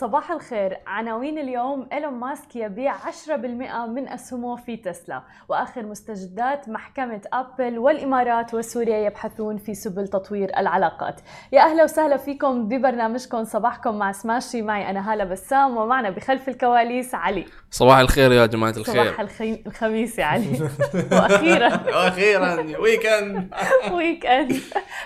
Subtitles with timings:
[0.00, 0.78] صباح الخير.
[0.86, 8.54] عناوين اليوم إيلون ماسك يبيع 10% من أسهمه في تسلا وآخر مستجدات محكمة أبل والإمارات
[8.54, 11.20] وسوريا يبحثون في سبل تطوير العلاقات.
[11.52, 14.62] يا أهلا وسهلا فيكم ببرنامجكم صباحكم مع سماشي.
[14.62, 17.44] معي أنا هالة بسام ومعنا بخلف الكواليس علي.
[17.70, 19.04] صباح الخير يا جماعة الخير.
[19.04, 19.62] صباح الخي...
[19.66, 20.60] الخميس يا علي
[21.12, 21.68] وأخيرا.
[21.86, 23.54] وأخيرا weekend
[23.92, 24.52] weekend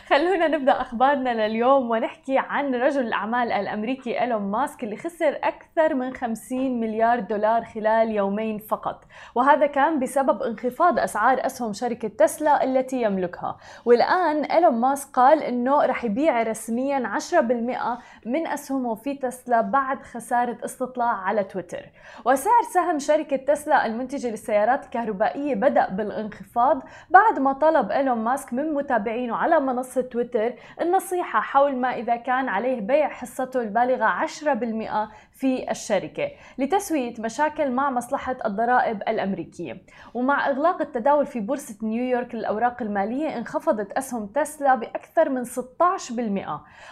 [0.06, 6.14] خلونا نبدأ أخبارنا لليوم ونحكي عن رجل الأعمال الأمريكي إيلون ماسك اللي خسر أكثر من
[6.16, 9.04] 50 مليار دولار خلال يومين فقط.
[9.34, 13.56] وهذا كان بسبب انخفاض أسعار أسهم شركة تسلا التي يملكها.
[13.84, 17.32] والآن إيلون ماسك قال إنه رح يبيع رسميا 10%
[18.26, 21.82] من أسهمه في تسلا بعد خسارة استطلاع على تويتر.
[22.52, 28.74] وسعر سهم شركة تسلا المنتجة للسيارات الكهربائية بدأ بالانخفاض بعد ما طلب إيلون ماسك من
[28.74, 35.70] متابعينه على منصة تويتر النصيحة حول ما إذا كان عليه بيع حصته البالغة 10% في
[35.70, 39.82] الشركة لتسوية مشاكل مع مصلحة الضرائب الأمريكية.
[40.14, 45.48] ومع إغلاق التداول في بورصة نيويورك للأوراق المالية انخفضت أسهم تسلا بأكثر من 16%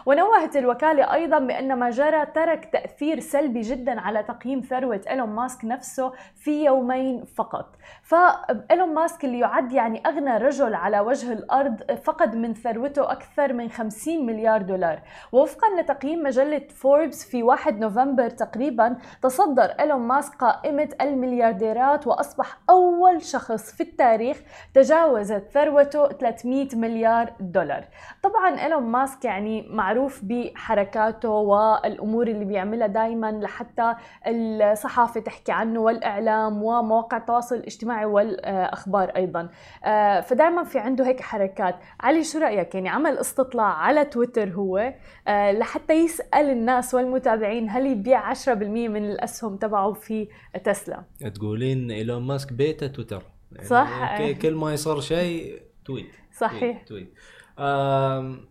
[0.07, 5.50] ونوهت الوكالة أيضا بأن ما جرى ترك تأثير سلبي جدا على تقييم ثروة إيلون ماسك
[5.65, 7.77] نفسه في يومين فقط.
[8.03, 13.71] فإيلون ماسك اللي يعد يعني أغنى رجل على وجه الأرض فقد من ثروته أكثر من
[13.71, 15.01] 50 مليار دولار.
[15.33, 23.23] ووفقا لتقييم مجلة فوربس في 1 نوفمبر تقريبا تصدر إيلون ماسك قائمة المليارديرات وأصبح أول
[23.23, 24.39] شخص في التاريخ
[24.75, 27.85] تجاوزت ثروته 300 مليار دولار.
[28.23, 33.95] طبعا إيلون ماسك يعني معروف بحركاته والأمور اللي بيعملها دائما لحتى
[34.27, 39.49] الصحافة تحكي عنه والإعلام ومواقع التواصل الاجتماعي والأخبار أيضا.
[39.85, 41.77] آه، فدائما في عنده هيك حركات.
[42.01, 44.95] علي شو رأيك؟ يعني عمل استطلاع على تويتر هو
[45.29, 50.29] آه، لحتى يسأل الناس والمتابعين هل يبيع 10% من الأسهم تبعه في
[50.65, 53.23] تسلا؟ تقولين إيلون ماسك بيته تويتر.
[53.53, 54.19] يعني صح.
[54.43, 56.11] كل ما يصير شيء تويت.
[56.33, 56.83] صحيح.
[56.83, 57.15] تويت, تويت.
[57.59, 58.51] آم...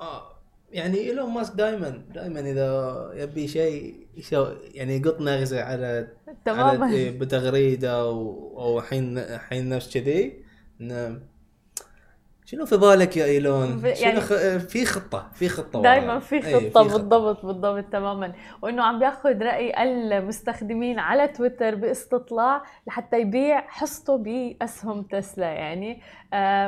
[0.00, 0.30] آه
[0.72, 3.99] يعني إيلون ماسك دائما دائما إذا يبي شيء
[4.74, 6.08] يعني يقط نغزه على
[6.44, 10.44] تماما على إيه، بتغريدة أو حين حين نفس كذي
[12.50, 14.32] شنو في بالك يا إيلون؟ يعني- شنو خ...
[14.66, 16.18] في خطة في خطة دائما.
[16.18, 18.32] في إيه، خطة بالضبط بالضبط تماما
[18.62, 26.02] وإنه عم بياخذ رأي المستخدمين على تويتر باستطلاع لحتى يبيع حصته بأسهم تسلا يعني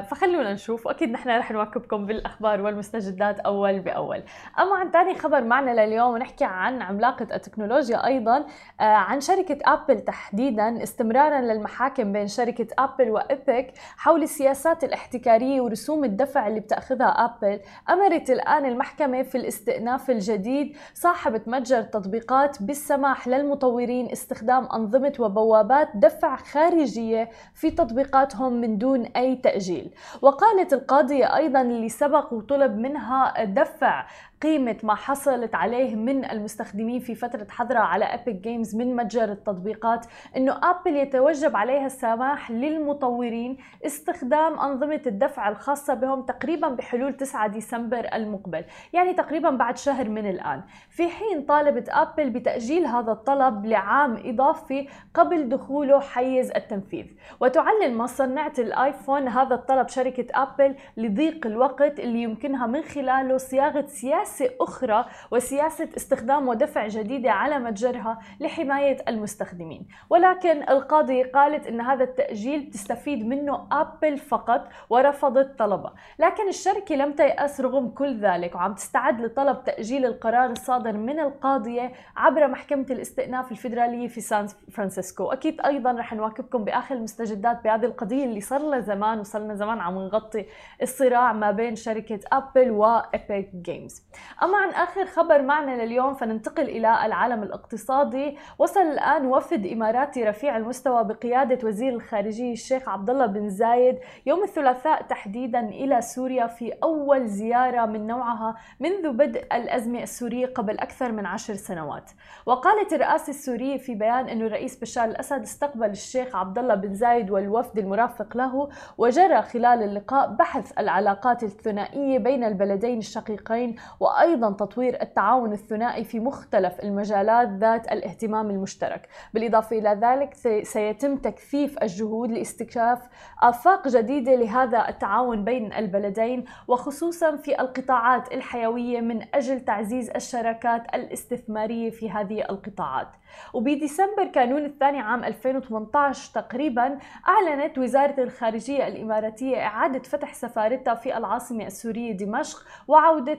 [0.03, 0.87] فخلونا نشوف.
[0.87, 4.23] واكيد نحن رح نواكبكم بالأخبار والمستجدات أول بأول.
[4.59, 8.45] أما عن ثاني خبر معنا لليوم ونحكي عن عملاقة التكنولوجيا أيضا
[8.81, 15.61] آه عن شركة آبل تحديدا استمرارا للمحاكم بين شركة آبل و Epic حول السياسات الاحتكارية
[15.61, 17.61] ورسوم الدفع اللي بتأخذها آبل.
[17.91, 26.37] أمرت الآن المحكمة في الاستئناف الجديد صاحبة متجر التطبيقات بالسماح للمطورين استخدام أنظمة وبوابات دفع
[26.37, 29.91] خارجية في تطبيقاتهم من دون أي تاجيل
[30.23, 34.07] وقالت القاضية أيضا اللي سبق وطلب منها دفع
[34.43, 40.07] قيمة ما حصلت عليه من المستخدمين في فترة حظرها على Epic Games من متجر التطبيقات
[40.37, 48.09] إنه ابل يتوجب عليها السماح للمطورين استخدام أنظمة الدفع الخاصة بهم تقريبا بحلول 9 ديسمبر
[48.15, 54.17] المقبل، يعني تقريبا بعد شهر من الآن، في حين طالبت ابل بتأجيل هذا الطلب لعام
[54.25, 57.07] إضافي قبل دخوله حيز التنفيذ،
[57.41, 64.32] وتعلل مصنعة الآيفون هذا الطلب شركة ابل لضيق الوقت اللي يمكنها من خلاله صياغة سياسة
[64.41, 69.89] أخرى وسياسة استخدام ودفع جديدة على متجرها لحماية المستخدمين.
[70.11, 75.91] ولكن القاضية قالت أن هذا التأجيل تستفيد منه أبل فقط ورفضت طلبه.
[76.19, 81.93] لكن الشركة لم تيأس رغم كل ذلك وعم تستعد لطلب تأجيل القرار الصادر من القاضية
[82.17, 85.33] عبر محكمة الاستئناف الفيدرالية في سان فرانسيسكو.
[85.33, 89.81] أكيد أيضا رح نواكبكم بآخر المستجدات بهذه القضية اللي صار لها زمان وصار لنا زمان
[89.81, 90.47] عم نغطي
[90.83, 94.03] الصراع ما بين شركة أبل و Epic Games
[94.43, 98.39] أما عن آخر خبر معنا لليوم فننتقل إلى العالم الاقتصادي.
[98.59, 104.43] وصل الآن وفد إماراتي رفيع المستوى بقيادة وزير الخارجية الشيخ عبد الله بن زايد يوم
[104.43, 111.13] الثلاثاء تحديدا إلى سوريا في أول زيارة من نوعها منذ بدء الأزمة السورية قبل أكثر
[111.13, 112.11] من عشر سنوات.
[112.47, 117.31] وقالت الرئاسة السورية في بيان أن الرئيس بشار الأسد استقبل الشيخ عبد الله بن زايد
[117.31, 118.69] والوفد المرافق له
[118.99, 123.77] وجرى خلال اللقاء بحث العلاقات الثنائية بين البلدين الشقيقين
[124.13, 129.09] وأيضا تطوير التعاون الثنائي في مختلف المجالات ذات الاهتمام المشترك.
[129.35, 132.99] بالإضافة إلى ذلك سيتم تكثيف الجهود لاستكشاف
[133.43, 141.91] آفاق جديدة لهذا التعاون بين البلدين وخصوصا في القطاعات الحيوية من أجل تعزيز الشراكات الاستثمارية
[141.91, 143.09] في هذه القطاعات.
[143.53, 146.99] وبديسمبر كانون الثاني عام 2018 تقريبا
[147.29, 153.39] أعلنت وزارة الخارجية الإماراتية إعادة فتح سفارتها في العاصمة السورية دمشق وعودة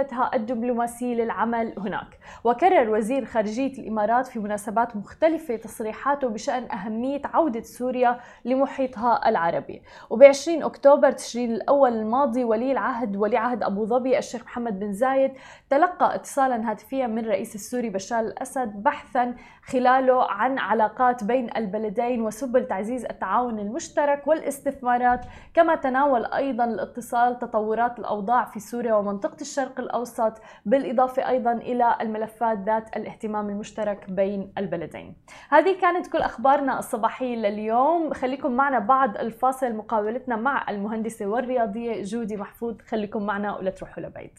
[0.00, 2.18] بعثتها الدبلوماسية للعمل هناك.
[2.44, 9.82] وكرر وزير خارجية الإمارات في مناسبات مختلفة تصريحاته بشأن أهمية عودة سوريا لمحيطها العربي.
[10.10, 14.92] وب 20 أكتوبر تشرين الأول الماضي ولي العهد ولي عهد أبو ظبي الشيخ محمد بن
[14.92, 15.32] زايد
[15.70, 22.66] تلقى اتصالا هاتفيا من الرئيس السوري بشار الأسد بحثا خلاله عن علاقات بين البلدين وسبل
[22.66, 25.20] تعزيز التعاون المشترك والاستثمارات.
[25.54, 30.32] كما تناول أيضا الاتصال تطورات الأوضاع في سوريا ومنطقة الشرق الأوسط
[30.66, 35.16] بالإضافة أيضا إلى الملفات ذات الاهتمام المشترك بين البلدين.
[35.50, 38.12] هذه كانت كل أخبارنا الصباحية لليوم.
[38.12, 39.74] خليكم معنا بعد الفاصل.
[39.74, 42.76] مقابلتنا مع المهندسة والرياضية جودي محفوظ.
[42.88, 44.38] خليكم معنا ولا تروحوا لبعيد.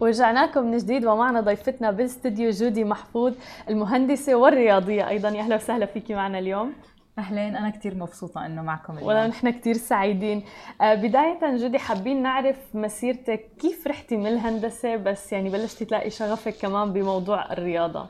[0.00, 3.34] ورجعناكم من جديد ومعنا ضيفتنا بالاستديو جودي محفوظ
[3.68, 5.08] المهندسة والرياضية.
[5.08, 6.72] أيضا يا أهلا وسهلا فيكي معنا اليوم.
[7.18, 9.08] أهلين أنا كثير مبسوطة إنه معكم اليوم.
[9.08, 10.44] ولا نحن كثير سعيدين.
[10.80, 16.54] آه بداية جودي حابين نعرف مسيرتك كيف رحتي من الهندسة؟ بس يعني بلشتي تلاقي شغفك
[16.62, 18.08] كمان بموضوع الرياضة.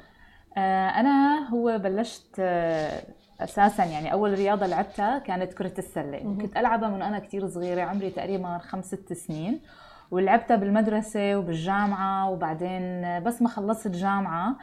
[0.57, 3.03] آه أنا هو بلشت آه
[3.41, 6.19] أساسا يعني أول رياضة لعبتها كانت كرة السلة.
[6.19, 9.61] كنت ألعبها من أنا كثير صغيرة عمري تقريبا خمس ست سنين.
[10.11, 14.49] ولعبتها بالمدرسة وبالجامعة وبعدين بس ما خلصت جامعة.
[14.49, 14.57] آه،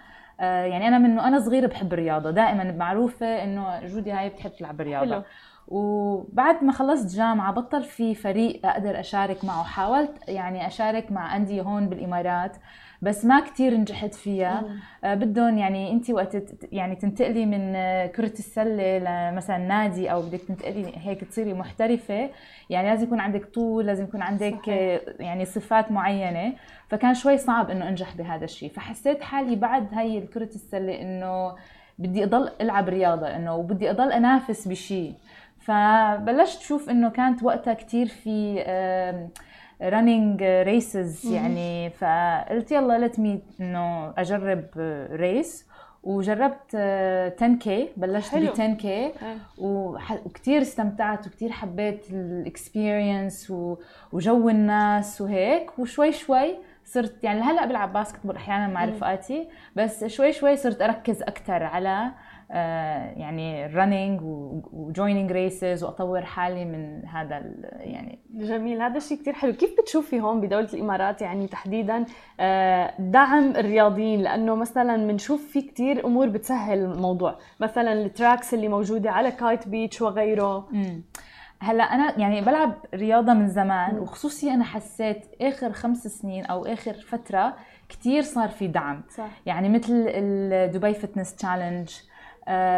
[0.46, 5.24] يعني أنا من أنا صغيرة بحب الرياضة دائما معروفة إنه جودي هاي بتحب تلعب رياضه.
[5.68, 9.63] وبعد ما خلصت جامعة بطل في فريق أقدر أشارك معه.
[9.63, 12.58] حاولت يعني أشارك مع أندية هون بالإمارات
[13.02, 14.63] بس ما كتير نجحت فيها.
[15.04, 16.38] آه بدهم يعني أنت وقت
[16.72, 17.74] يعني تنتقلي من
[18.08, 22.30] كرة السلة لمثلا نادي أو بدك تنتقلي هيك تصيري محترفة
[22.69, 25.02] يعني لازم يكون عندك طول لازم يكون عندك صحيح.
[25.19, 26.54] يعني صفات معينة.
[26.88, 31.56] فكان شوي صعب إنه أنجح بهذا الشيء فحسيت حالي بعد هي كره السلة إنه
[32.00, 35.13] بدي أضل ألعب رياضة إنه وبدي أضل أنافس بشيء
[35.62, 38.63] فبلشت شوف إنه كانت وقتها كثير في
[39.81, 41.90] running races يعني.
[41.90, 44.66] فقلت يلا let me إنه أجرب
[45.12, 45.72] race
[46.04, 49.12] وجربت 10 K بلشت ب 10 K
[49.58, 53.54] وكثير استمتعت وكثير حبيت ال experience
[54.12, 55.80] وجو الناس وهيك.
[55.80, 61.22] وشوي شوي صرت يعني هلأ بلعب basketball أحيانا مع رفقاتي بس شوي شوي صرت أركز
[61.22, 62.12] أكثر على آه،
[63.18, 64.19] يعني running
[64.74, 67.42] و joining races وأطور حالي من هذا
[67.80, 69.53] يعني جميل هذا الشيء كثير حلو.
[69.53, 72.06] كيف بتشوفي هون بدولة الإمارات يعني تحديدا
[72.39, 77.39] آه، دعم الرياضيين؟ لأنه مثلا بنشوف في كثير أمور بتسهل الموضوع.
[77.59, 80.68] مثلا ال tracks اللي موجودة على Kite Beach وغيره.
[80.71, 81.01] مم.
[81.59, 86.94] هلأ أنا يعني بلعب رياضة من زمان وخصوصي أنا حسيت آخر خمس سنين أو آخر
[86.94, 87.53] فترة
[87.89, 89.03] كثير صار في دعم.
[89.09, 89.27] صح.
[89.45, 90.03] يعني مثل
[90.74, 92.11] دبي fitness challenge آه،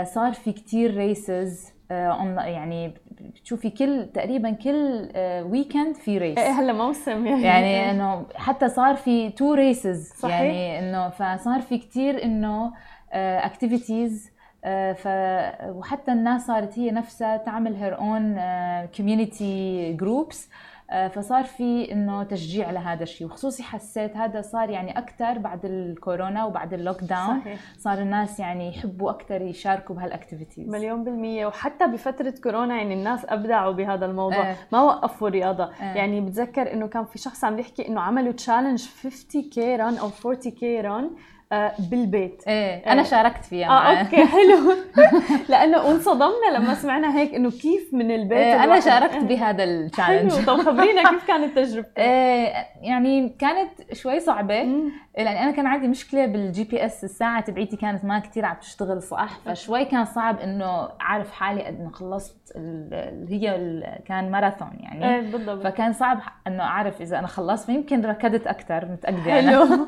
[0.04, 5.10] صار في كتير races آه، يعني بتشوفي كل تقريبا كل
[5.52, 7.44] weekend آه، في race إيه هلا موسم يعني.
[7.44, 10.42] يعني إنه حتى صار في two races صحيح.
[10.42, 12.74] يعني إنه فصار في كتير إنه
[13.14, 14.34] activities
[14.96, 15.08] ف
[15.66, 18.40] وحتى الناس صارت هي نفسها تعمل her own
[18.98, 20.73] community groups آه،
[21.16, 23.28] فصار في إنه تشجيع لهذا الشيء.
[23.28, 27.60] وخصوصي حسيت هذا صار يعني أكثر بعد الكورونا وبعد ال lockdown صحيح.
[27.78, 31.46] صار الناس يعني يحبوا أكثر يشاركوا بهال activities مليون بالمية.
[31.46, 34.52] وحتى بفترة كورونا يعني الناس أبدعوا بهذا الموضوع.
[34.52, 34.56] آه.
[34.72, 35.64] ما وقفوا رياضة.
[35.64, 35.94] آه.
[35.96, 40.10] يعني بتذكر إنه كان في شخص عم بيحكي إنه عملوا challenge 50 K run أو
[40.26, 41.10] 40 K run آه،
[41.80, 42.44] بالبيت.
[42.48, 44.74] إيه أنا شاركت فيها آه okay حلو.
[45.50, 50.32] لأنه وانصدمنا لما سمعنا هيك إنه كيف من البيت إيه أنا شاركت بهذا ال challenge
[50.34, 50.46] حلو.
[50.46, 54.64] طب خبرينا كيف كانت تجربتك؟ إيه يعني كانت شوي صعبة.
[55.18, 59.40] لأن أنا كان عندي مشكلة بال GPS الساعة تبعيتي كانت ما كثير عم تشتغل صح
[59.46, 63.58] فشوي كان صعب إنه أعرف حالي انه خلصت اللي هي
[64.08, 65.16] كان ماراثون يعني.
[65.16, 65.64] إيه بالضبط.
[65.64, 69.68] فكان صعب إنه أعرف إذا أنا خلصت فيمكن ركضت أكثر متأكدة حلو.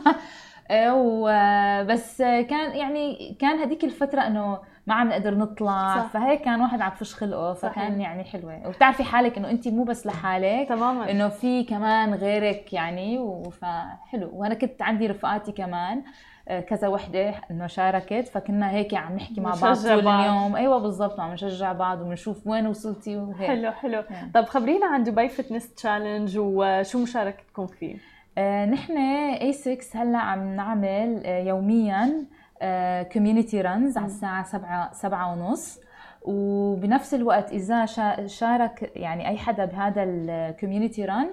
[0.71, 6.09] وبس كان يعني كان هذيك الفترة إنه ما عم نقدر نطلع صح.
[6.09, 7.97] فهيك كان واحد عم فش خلقه فكان صحيح.
[7.99, 13.19] يعني حلوة وبتعرفي حالك إنه انت مو بس لحالك تماما إنه في كمان غيرك يعني
[13.61, 16.03] فحلو وأنا كنت عندي رفقاتي كمان
[16.47, 20.19] آه، كذا وحدة إنه شاركت فكنا هيك عم نحكي مع بعض طول بعض.
[20.19, 24.31] اليوم أيوه بالضبط عم نشجع بعض وبنشوف وين وصلتي وهيك حلو حلو يعني.
[24.33, 28.14] طب خبرينا عن دبي fitness challenge وشو مشاركتكم فيه
[28.71, 28.95] نحن
[29.53, 32.25] ASICS هلا عم نعمل آه، يوميا
[33.13, 35.79] community runs على الساعة سبعة سبعة ونص.
[36.23, 41.27] وبنفس الوقت إذا شا- شارك يعني أي حدا بهذا ال community run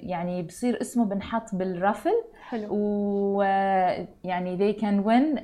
[0.00, 2.14] يعني بصير اسمه بنحط بال raffle
[2.48, 2.66] حلو.
[2.74, 5.38] ويعني they can win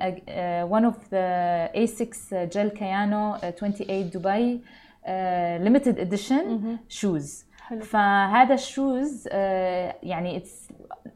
[0.71, 1.27] one of the
[1.75, 2.11] ASICS
[2.55, 4.61] Gel Kayano uh, 28 Dubai
[5.07, 7.45] uh, limited edition shoes.
[7.67, 7.81] حلو.
[7.81, 10.73] فهذا ال shoes آه، يعني it's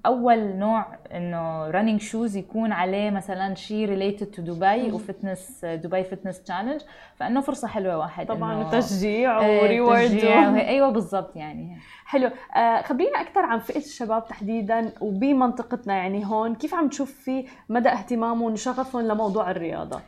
[0.07, 6.05] أول نوع إنه running shoes يكون عليه مثلا شيء related to دبي و fitness دبي
[6.05, 6.81] fitness challenge
[7.17, 10.57] فإنه فرصة حلوة واحد طبعا وتشجيع إيه، و reward تشجيع.
[10.69, 11.77] أيوه بالضبط يعني.
[12.05, 12.31] حلو.
[12.57, 17.89] آه خبرينا أكثر عن فئة الشباب تحديدا وبمنطقتنا يعني هون كيف عم تشوف في مدى
[17.89, 20.01] اهتمامهم وشغفهم لموضوع الرياضة؟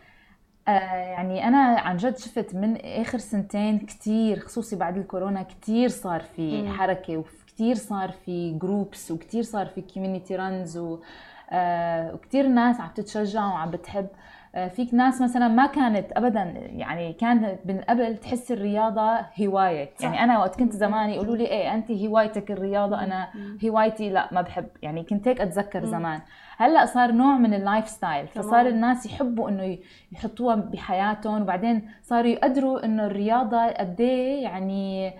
[0.68, 6.20] آه، يعني أنا عن جد شفت من آخر سنتين كتير خصوصي بعد الكورونا كتير صار
[6.20, 6.68] في.
[6.70, 10.98] حركة وكتير صار في groups وكتير صار في community runs و
[11.50, 14.06] آه، وكتير ناس عم تتشجع وعم بتحب
[14.68, 19.90] فيك ناس مثلا ما كانت ابدا يعني كانت من قبل تحس الرياضة هواية.
[19.98, 20.04] صح.
[20.04, 23.28] يعني أنا وقت كنت زمان يقولوا لي إيه انت هوايتك الرياضة أنا
[23.64, 24.66] هوايتي لا ما بحب.
[24.82, 25.84] يعني كنت هيك أتذكر.
[25.84, 26.20] زمان.
[26.56, 28.66] هلأ صار نوع من ال lifestyle فصار.
[28.66, 29.78] الناس يحبوا إنه
[30.12, 31.42] يحطوها بحياتهم.
[31.42, 35.12] وبعدين صاروا يقدروا إنه الرياضة قد إيه يعني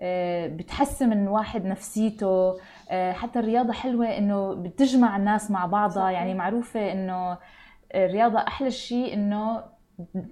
[0.00, 2.54] آه، بتحسن من الواحد نفسيته.
[2.90, 6.04] آه، حتى الرياضة حلوة إنه بتجمع الناس مع بعضها.
[6.04, 6.10] صحيح.
[6.18, 7.38] يعني معروفة إنه
[7.94, 9.62] الرياضة أحلى شيء إنه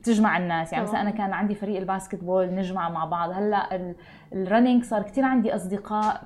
[0.03, 1.01] تجمع الناس يعني مثلا.
[1.01, 3.95] أنا كان عندي فريق ال basketball نجمع مع بعض هلأ ال-
[4.33, 6.23] ال running صار كثير عندي أصدقاء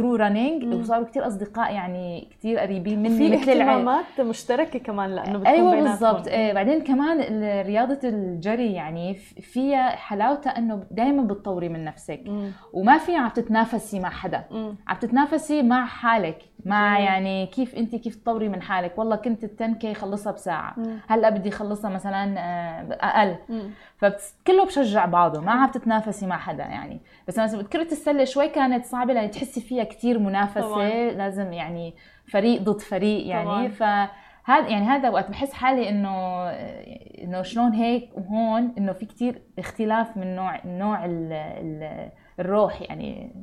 [0.00, 0.80] through running مم.
[0.80, 5.80] وصاروا كثير أصدقاء يعني كثير قريبين مني في مثل اهتمامات مشتركة كمان لأنه بتكون أيوه.
[5.80, 7.20] بالضبط إيه بعدين كمان
[7.66, 12.50] رياضة الجري يعني فيها حلاوتها إنه دائما بتطوري من نفسك مم.
[12.72, 14.74] وما في عم تتنافسي مع حدا مم.
[14.88, 17.06] عم تتنافسي مع حالك مع جميل.
[17.06, 20.98] يعني كيف أنت كيف تطوري من حالك والله كنت ال 10 كي خلصها بساعة مم.
[21.08, 23.70] هلأ بدي اخلصها مثلا آه، أقل مم.
[23.96, 28.84] فكله بشجع بعضه ما عم تتنافسي مع حدا يعني بس مثلا كرة السلة شوي كانت
[28.84, 31.10] صعبة لأن تحسي فيها كتير منافسة طبعاً.
[31.10, 31.94] لازم يعني
[32.32, 33.68] فريق ضد فريق يعني طبعاً.
[33.68, 36.48] فهذا يعني هذا وقت بحس حالي إنه
[37.24, 43.34] إنه شلون هيك وهون إنه في كتير اختلاف من نوع نوع ال ال الروح يعني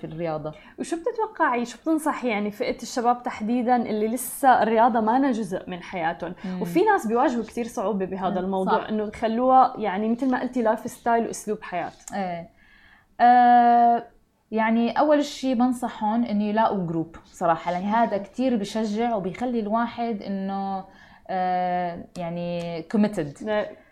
[0.00, 5.70] في الرياضة وشو بتتوقعي شو بتنصحي يعني فئة الشباب تحديدا اللي لسه الرياضة ما جزء
[5.70, 6.62] من حياتهم مم.
[6.62, 8.88] وفي ناس بيواجهوا كثير صعوبة بهذا مم، الموضوع صح.
[8.88, 12.48] إنه يخلوها يعني مثل ما قلتي lifestyle وأسلوب حياة إيه
[13.20, 14.04] آه
[14.52, 20.84] يعني أول شيء بنصحهم إنه يلاقوا group صراحة لأن هذا كتير بشجع وبيخلي الواحد إنه
[21.28, 23.38] آه يعني committed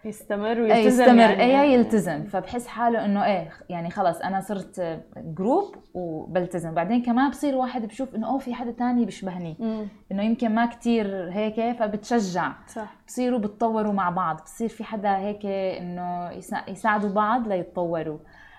[0.05, 1.19] يستمر إيه ويلتزم يستمر.
[1.21, 1.43] يعني.
[1.43, 2.25] إيه يلتزم.
[2.25, 6.75] فبحس حاله إنه إيه يعني خلص أنا صرت group وبلتزم.
[6.75, 9.57] بعدين كمان بصير واحد بشوف إنه أوه في حدا تاني بيشبهني.
[10.13, 12.53] إنه يمكن ما كتير هيك فبتشجع.
[12.69, 12.95] صح.
[13.07, 14.41] بصيروا بتطوروا مع بعض.
[14.45, 18.19] بصير في حدا هيك إنه يسا- يساعدوا بعض ليتطوروا.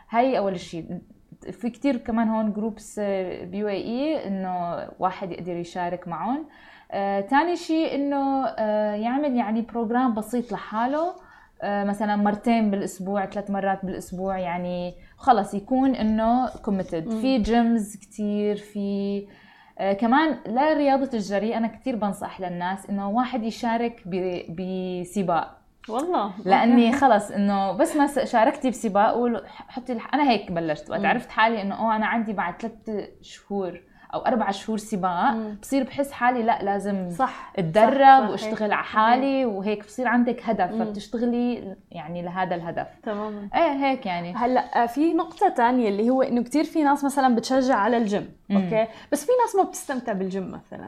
[0.10, 1.00] هاي أول شيء
[1.52, 3.00] في كتير كمان هون جروبس
[3.44, 6.46] بيو إي إي إنه واحد يقدر يشارك معهم.
[6.92, 11.14] آه، تاني شيء إنه آه، يعمل يعني program بسيط لحاله.
[11.64, 17.10] آه، مثلا مرتين بالأسبوع ثلاث مرات بالأسبوع يعني خلص يكون إنه committed.
[17.10, 19.28] في gyms كتير في
[19.80, 24.08] آه، كمان لرياضة الجري أنا كتير بنصح للناس إنه واحد يشارك
[24.50, 25.61] بسباق.
[25.90, 30.14] والله لأني خلص إنه بس ما شاركتي بسباق قول حطي الح...
[30.14, 31.06] أنا هيك بلشت وقت.
[31.06, 33.82] عرفت حالي إنه أوه أنا عندي بعد ثلاث شهور
[34.14, 35.36] أو أربع شهور سباق.
[35.62, 38.72] بصير بحس حالي لا لازم صح أتدرب وأشتغل.
[38.74, 40.72] على حالي وهيك بصير عندك هدف.
[40.72, 46.44] فبتشتغلي يعني لهذا الهدف تماما إيه هيك يعني هلأ في نقطة تانية اللي هو إنه
[46.44, 48.58] كثير في ناس مثلا بتشجع على الجيم، مم.
[48.58, 50.88] okay؟ بس في ناس ما بتستمتع بالجيم مثلا.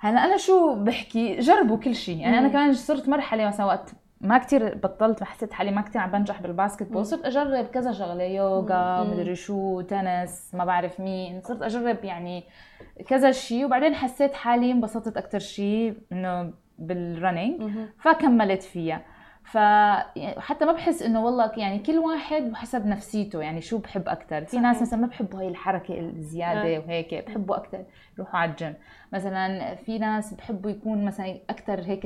[0.00, 2.52] هلأ أنا شو بحكي جربوا كل شيء يعني أنا مم.
[2.52, 6.53] كمان صرت مرحلة مثلا وقت ما كتير بطلت حسيت حالي ما كتير عم بنجح بال
[6.53, 6.92] basket.
[6.92, 9.04] ball صرت أجرب كذا شغلة يوغا.
[9.04, 12.44] مدري شو تنس ما بعرف مين صرت أجرب يعني
[13.08, 19.02] كذا شيء وبعدين حسيت حالي انبسطت أكثر شيء إنه بال running فكملت فيها.
[19.44, 24.58] فحتى ما بحس إنه والله يعني كل واحد بحسب نفسيته يعني شو بحب أكثر في
[24.58, 26.78] ناس مثلا ما بحبوا هاي الحركة الزيادة آه.
[26.78, 27.84] وهيك بحبوا أكثر
[28.18, 28.74] يروحوا على الجيم
[29.12, 32.04] مثلا في ناس بحبوا يكون مثلا أكثر هيك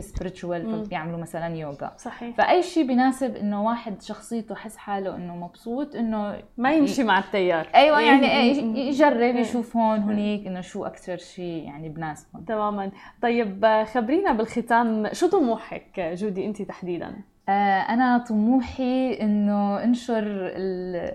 [0.64, 0.84] مم.
[0.84, 2.36] فبيعملوا مثلا يوغا صحيح.
[2.36, 7.68] فأي شيء بيناسب إنه واحد شخصيته حس حاله إنه مبسوط إنه ما يمشي مع التيار.
[7.74, 8.52] أيوه يعني إيه.
[8.52, 9.40] إيه، يجرب إيه.
[9.40, 12.44] يشوف هون هنيك إنه شو أكثر شيء يعني بناسبهم.
[12.44, 12.90] تماما.
[13.22, 17.14] طيب خبرينا بالختام شو طموحك جودي أنت تحديدا؟
[17.48, 21.10] آه، أنا طموحي إنه أنشر ال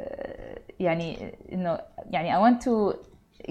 [0.80, 1.80] يعني إنه
[2.12, 2.96] يعني I want to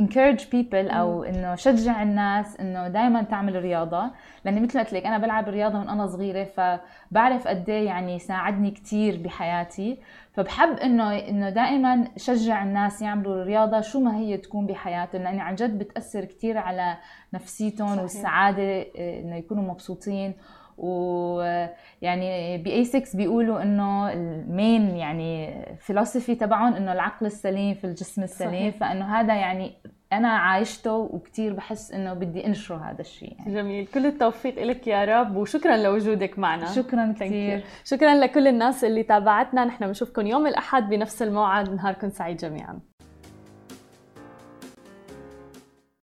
[0.01, 4.11] encourage people أو إنه شجع الناس إنه دائما تعمل رياضة.
[4.45, 8.19] لأني مثل ما قلت لك أنا بلعب رياضة من أنا صغيرة فبعرف قد إيه يعني
[8.19, 9.99] ساعدني كثير بحياتي.
[10.33, 15.55] فبحب إنه إنه دائما شجع الناس يعملوا الرياضه شو ما هي تكون بحياتهم لأني عن
[15.55, 16.97] جد بتأثر كثير على
[17.35, 18.03] نفسيتهم صحيح.
[18.03, 20.35] والسعادة آه، إنه يكونوا مبسوطين.
[20.79, 28.71] ويعني ب A6 بيقولوا إنه المين يعني فلسفي تبعهم إنه العقل السليم في الجسم السليم
[28.71, 28.77] صحيح.
[28.77, 29.73] فإنه هذا يعني
[30.13, 33.55] أنا عايشته وكثير بحس إنه بدي أنشره هذا الشيء يعني.
[33.55, 37.15] جميل كل التوفيق لك يا رب وشكرا لوجودك معنا شكرا.
[37.21, 42.81] كثير شكرا لكل الناس اللي تابعتنا نحن بنشوفكم يوم الأحد بنفس الموعد نهاركم سعيد جميعا